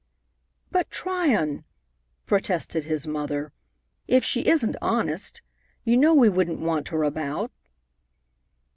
"But, 0.71 0.89
Tryon," 0.89 1.63
protested 2.25 2.85
his 2.85 3.05
mother, 3.05 3.53
"if 4.07 4.23
she 4.23 4.47
isn't 4.47 4.75
honest, 4.81 5.43
you 5.83 5.95
know 5.95 6.15
we 6.15 6.27
wouldn't 6.27 6.59
want 6.59 6.87
her 6.87 7.03
about." 7.03 7.51